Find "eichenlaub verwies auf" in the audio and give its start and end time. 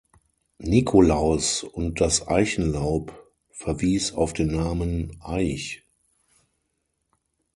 2.27-4.33